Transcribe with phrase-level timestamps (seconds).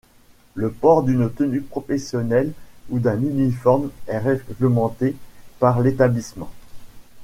[0.55, 2.53] Le port d'une tenue professionnelle
[2.89, 5.15] ou d'un uniforme est réglementé
[5.59, 6.49] par l'établissement.